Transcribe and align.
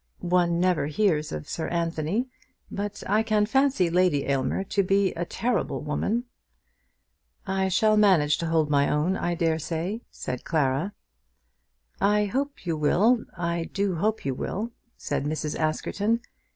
One 0.33 0.59
never 0.59 0.87
hears 0.87 1.31
of 1.31 1.47
Sir 1.47 1.67
Anthony, 1.67 2.27
but 2.71 3.03
I 3.07 3.21
can 3.21 3.45
fancy 3.45 3.87
Lady 3.91 4.25
Aylmer 4.25 4.63
to 4.63 4.81
be 4.81 5.13
a 5.13 5.25
terrible 5.25 5.83
woman." 5.83 6.23
"I 7.45 7.67
shall 7.67 7.97
manage 7.97 8.39
to 8.39 8.47
hold 8.47 8.67
my 8.71 8.89
own, 8.89 9.15
I 9.15 9.35
dare 9.35 9.59
say," 9.59 10.01
said 10.09 10.43
Clara. 10.43 10.93
"I 11.99 12.25
hope 12.25 12.65
you 12.65 12.75
will; 12.75 13.25
I 13.37 13.65
do 13.65 13.97
hope 13.97 14.25
you 14.25 14.33
will," 14.33 14.71
said 14.97 15.23
Mrs. 15.25 15.55
Askerton. 15.55 16.21